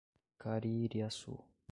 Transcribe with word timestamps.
Caririaçu 0.41 1.45